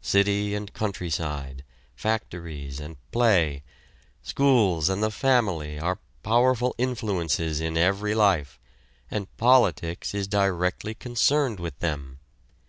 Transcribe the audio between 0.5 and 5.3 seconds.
and countryside, factories and play, schools and the